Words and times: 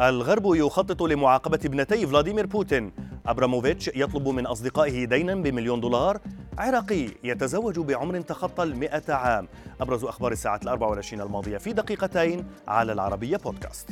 الغرب 0.00 0.54
يخطط 0.54 1.02
لمعاقبة 1.02 1.58
ابنتي 1.64 2.06
فلاديمير 2.06 2.46
بوتين. 2.46 2.92
أبراموفيتش 3.26 3.90
يطلب 3.94 4.28
من 4.28 4.46
أصدقائه 4.46 5.04
دينا 5.04 5.34
بمليون 5.34 5.80
دولار. 5.80 6.20
عراقي 6.58 7.08
يتزوج 7.24 7.78
بعمر 7.78 8.20
تخطى 8.20 8.62
المئة 8.62 9.12
عام. 9.14 9.48
أبرز 9.80 10.04
أخبار 10.04 10.32
الساعة 10.32 10.60
الأربع 10.62 10.86
والعشرين 10.86 11.20
الماضية 11.20 11.58
في 11.58 11.72
دقيقتين 11.72 12.44
على 12.68 12.92
العربية 12.92 13.36
بودكاست. 13.36 13.88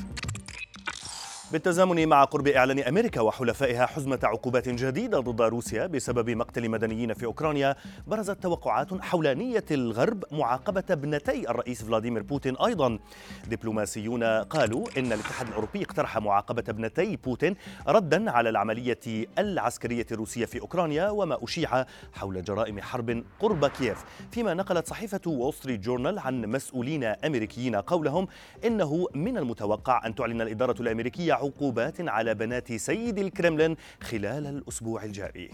بالتزامن 1.53 2.09
مع 2.09 2.25
قرب 2.25 2.49
إعلان 2.49 2.79
أمريكا 2.79 3.21
وحلفائها 3.21 3.87
حزمة 3.87 4.19
عقوبات 4.23 4.69
جديدة 4.69 5.21
ضد 5.21 5.43
روسيا 5.43 5.87
بسبب 5.87 6.31
مقتل 6.31 6.69
مدنيين 6.69 7.15
في 7.15 7.27
أوكرانيا 7.27 7.77
برزت 8.07 8.43
توقعات 8.43 9.03
حول 9.03 9.35
نية 9.35 9.65
الغرب 9.71 10.25
معاقبة 10.33 10.85
ابنتي 10.91 11.51
الرئيس 11.51 11.83
فلاديمير 11.83 12.23
بوتين 12.23 12.57
أيضا. 12.57 12.99
دبلوماسيون 13.47 14.25
قالوا 14.25 14.87
إن 14.99 15.07
الاتحاد 15.07 15.49
الأوروبي 15.49 15.83
اقترح 15.83 16.19
معاقبة 16.19 16.65
ابنتي 16.69 17.17
بوتين 17.17 17.57
ردا 17.89 18.31
على 18.31 18.49
العملية 18.49 19.27
العسكرية 19.39 20.07
الروسية 20.13 20.45
في 20.45 20.61
أوكرانيا 20.61 21.11
وما 21.11 21.45
أشيع 21.45 21.85
حول 22.13 22.45
جرائم 22.45 22.81
حرب 22.81 23.25
قرب 23.41 23.67
كييف. 23.67 24.05
فيما 24.31 24.55
نقلت 24.55 24.87
صحيفة 24.87 25.21
وول 25.27 25.55
ستريت 25.55 25.81
جورنال 25.81 26.19
عن 26.19 26.43
مسؤولين 26.47 27.05
أمريكيين 27.05 27.77
قولهم 27.77 28.29
إنه 28.65 29.07
من 29.15 29.39
المتوقع 29.39 30.07
أن 30.07 30.15
تعلن 30.15 30.41
الإدارة 30.41 30.83
الأمريكية 30.83 31.38
عقوبات 31.39 32.01
على 32.01 32.35
بنات 32.35 32.73
سيد 32.73 33.19
الكرملين 33.19 33.77
خلال 34.03 34.47
الأسبوع 34.47 35.05
الجاري. 35.05 35.51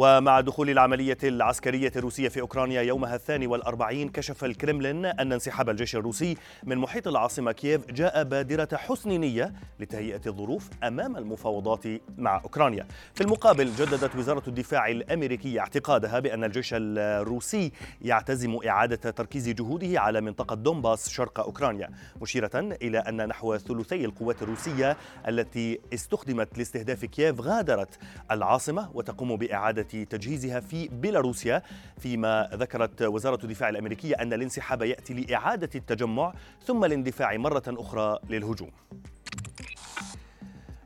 ومع 0.00 0.40
دخول 0.40 0.70
العملية 0.70 1.16
العسكرية 1.24 1.92
الروسية 1.96 2.28
في 2.28 2.40
أوكرانيا 2.40 2.82
يومها 2.82 3.14
الثاني 3.14 3.46
والأربعين 3.46 4.08
كشف 4.08 4.44
الكرملين 4.44 5.06
أن 5.06 5.32
انسحاب 5.32 5.70
الجيش 5.70 5.96
الروسي 5.96 6.36
من 6.64 6.78
محيط 6.78 7.08
العاصمة 7.08 7.52
كييف 7.52 7.90
جاء 7.90 8.24
بادرة 8.24 8.68
حسن 8.76 9.10
نية 9.10 9.52
لتهيئة 9.80 10.20
الظروف 10.26 10.68
أمام 10.84 11.16
المفاوضات 11.16 11.84
مع 12.18 12.40
أوكرانيا. 12.44 12.86
في 13.14 13.20
المقابل 13.20 13.64
جددت 13.64 14.16
وزارة 14.16 14.42
الدفاع 14.48 14.88
الأمريكية 14.88 15.60
اعتقادها 15.60 16.18
بأن 16.20 16.44
الجيش 16.44 16.74
الروسي 16.76 17.72
يعتزم 18.02 18.58
إعادة 18.66 19.10
تركيز 19.10 19.48
جهوده 19.48 20.00
على 20.00 20.20
منطقة 20.20 20.56
دونباس 20.56 21.08
شرق 21.08 21.40
أوكرانيا 21.40 21.90
مشيرة 22.22 22.50
إلى 22.54 22.98
أن 22.98 23.28
نحو 23.28 23.56
ثلثي 23.56 24.04
القوات 24.04 24.42
الروسية 24.42 24.96
التي 25.28 25.80
استخدمت 25.94 26.58
لاستهداف 26.58 27.04
كييف 27.04 27.40
غادرت 27.40 27.98
العاصمة 28.30 28.90
وتقوم 28.94 29.36
بإعادة 29.36 29.87
تجهيزها 29.96 30.60
في 30.60 30.88
بيلاروسيا 30.88 31.62
فيما 31.98 32.50
ذكرت 32.54 33.02
وزارة 33.02 33.44
الدفاع 33.44 33.68
الأمريكية 33.68 34.14
أن 34.14 34.32
الانسحاب 34.32 34.82
يأتي 34.82 35.14
لإعادة 35.14 35.70
التجمع 35.74 36.34
ثم 36.64 36.84
الاندفاع 36.84 37.36
مرة 37.36 37.62
أخرى 37.68 38.18
للهجوم. 38.30 38.70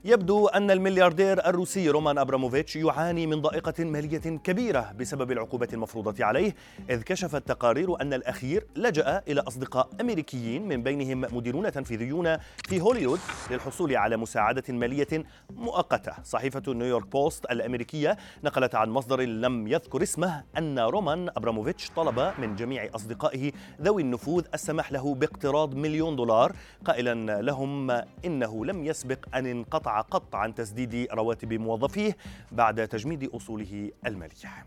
يبدو 0.05 0.47
أن 0.47 0.71
الملياردير 0.71 1.47
الروسي 1.47 1.91
رومان 1.91 2.19
أبراموفيتش 2.19 2.77
يعاني 2.77 3.27
من 3.27 3.41
ضائقة 3.41 3.85
مالية 3.85 4.19
كبيرة 4.19 4.93
بسبب 4.99 5.33
العقوبات 5.33 5.75
المفروضة 5.75 6.25
عليه 6.25 6.55
إذ 6.91 7.03
كشفت 7.03 7.49
تقارير 7.49 8.01
أن 8.01 8.13
الأخير 8.15 8.67
لجأ 8.77 9.23
إلى 9.29 9.41
أصدقاء 9.41 9.89
أمريكيين 10.01 10.69
من 10.69 10.83
بينهم 10.83 11.21
مديرون 11.37 11.73
تنفيذيون 11.73 12.37
في 12.69 12.81
هوليوود 12.81 13.19
للحصول 13.51 13.97
على 13.97 14.17
مساعدة 14.17 14.63
مالية 14.69 15.25
مؤقتة. 15.51 16.13
صحيفة 16.25 16.63
نيويورك 16.69 17.07
بوست 17.07 17.45
الأمريكية 17.45 18.17
نقلت 18.45 18.75
عن 18.75 18.91
مصدر 18.91 19.21
لم 19.21 19.69
يذكر 19.69 20.03
اسمه 20.03 20.45
أن 20.59 20.79
رومان 20.79 21.29
أبراموفيتش 21.37 21.91
طلب 21.97 22.33
من 22.39 22.57
جميع 22.57 22.89
أصدقائه 22.95 23.53
ذوي 23.83 24.03
النفوذ 24.03 24.45
السماح 24.55 24.93
له 24.93 25.15
باقتراض 25.15 25.75
مليون 25.75 26.17
دولار. 26.17 26.53
قائلا 26.85 27.43
لهم 27.43 27.91
إنه 28.25 28.65
لم 28.65 28.85
يسبق 28.85 29.19
أن 29.35 29.47
انقطع 29.47 29.92
قطع 30.01 30.39
عن 30.39 30.55
تسديد 30.55 31.09
رواتب 31.13 31.53
موظفيه 31.53 32.17
بعد 32.53 32.89
تجميد 32.89 33.25
أصوله 33.25 33.91
المالية 34.07 34.65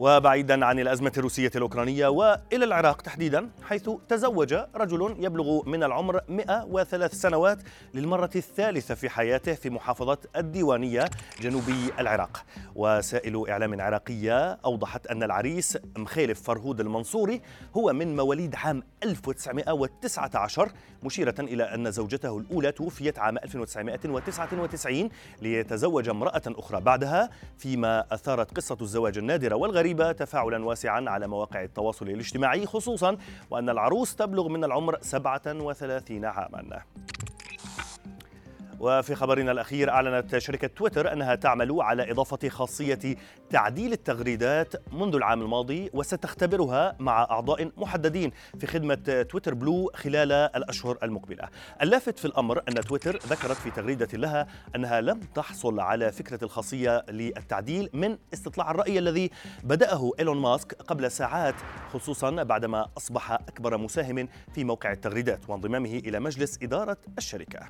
وبعيدا 0.00 0.66
عن 0.66 0.78
الأزمة 0.78 1.12
الروسية 1.16 1.50
الأوكرانية 1.56 2.06
وإلى 2.06 2.64
العراق 2.64 3.02
تحديدا 3.02 3.50
حيث 3.62 3.90
تزوج 4.08 4.54
رجل 4.74 5.16
يبلغ 5.18 5.68
من 5.68 5.84
العمر 5.84 6.20
103 6.28 7.14
سنوات 7.16 7.58
للمرة 7.94 8.30
الثالثة 8.36 8.94
في 8.94 9.08
حياته 9.08 9.54
في 9.54 9.70
محافظة 9.70 10.18
الديوانية 10.36 11.04
جنوبي 11.40 11.92
العراق. 11.98 12.44
وسائل 12.74 13.48
إعلام 13.48 13.80
عراقية 13.80 14.52
أوضحت 14.52 15.06
أن 15.06 15.22
العريس 15.22 15.78
مخيلف 15.96 16.42
فرهود 16.42 16.80
المنصوري 16.80 17.40
هو 17.76 17.92
من 17.92 18.16
مواليد 18.16 18.54
عام 18.54 18.82
1919 19.04 20.72
مشيرة 21.02 21.34
إلى 21.38 21.62
أن 21.62 21.90
زوجته 21.90 22.38
الأولى 22.38 22.72
توفيت 22.72 23.18
عام 23.18 23.38
1999 23.38 25.08
ليتزوج 25.42 26.08
امرأة 26.08 26.42
أخرى 26.46 26.80
بعدها 26.80 27.30
فيما 27.58 28.04
أثارت 28.12 28.56
قصة 28.56 28.76
الزواج 28.80 29.18
النادرة 29.18 29.54
والغريبة 29.54 29.89
الغريبة 29.90 30.12
تفاعلا 30.12 30.64
واسعا 30.64 31.10
على 31.10 31.28
مواقع 31.28 31.62
التواصل 31.62 32.08
الاجتماعي 32.08 32.66
خصوصا 32.66 33.16
وأن 33.50 33.70
العروس 33.70 34.16
تبلغ 34.16 34.48
من 34.48 34.64
العمر 34.64 34.98
37 35.00 36.24
عاما. 36.24 36.82
وفي 38.80 39.14
خبرنا 39.14 39.52
الأخير 39.52 39.90
أعلنت 39.90 40.38
شركة 40.38 40.66
تويتر 40.66 41.12
أنها 41.12 41.34
تعمل 41.34 41.76
على 41.80 42.10
إضافة 42.10 42.48
خاصية 42.48 43.16
تعديل 43.50 43.92
التغريدات 43.92 44.74
منذ 44.92 45.14
العام 45.14 45.42
الماضي 45.42 45.90
وستختبرها 45.94 46.96
مع 46.98 47.22
أعضاء 47.22 47.70
محددين 47.76 48.32
في 48.58 48.66
خدمة 48.66 49.26
تويتر 49.30 49.54
بلو 49.54 49.90
خلال 49.94 50.32
الأشهر 50.32 50.98
المقبلة. 51.02 51.48
اللافت 51.82 52.18
في 52.18 52.24
الأمر 52.24 52.62
أن 52.68 52.74
تويتر 52.74 53.16
ذكرت 53.16 53.56
في 53.56 53.70
تغريدة 53.70 54.18
لها 54.18 54.46
أنها 54.76 55.00
لم 55.00 55.20
تحصل 55.20 55.80
على 55.80 56.12
فكرة 56.12 56.44
الخاصية 56.44 57.04
للتعديل 57.10 57.90
من 57.92 58.18
استطلاع 58.34 58.70
الرأي 58.70 58.98
الذي 58.98 59.30
بدأه 59.64 60.12
إيلون 60.18 60.38
ماسك 60.38 60.74
قبل 60.74 61.10
ساعات 61.10 61.54
خصوصا 61.92 62.42
بعدما 62.42 62.86
أصبح 62.96 63.32
أكبر 63.32 63.76
مساهم 63.76 64.28
في 64.54 64.64
موقع 64.64 64.92
التغريدات 64.92 65.50
وانضمامه 65.50 66.02
إلى 66.04 66.20
مجلس 66.20 66.58
إدارة 66.62 66.96
الشركة. 67.18 67.60